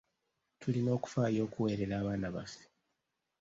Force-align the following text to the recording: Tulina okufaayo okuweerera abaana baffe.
Tulina 0.59 0.89
okufaayo 0.97 1.39
okuweerera 1.47 1.93
abaana 2.01 2.27
baffe. 2.35 2.63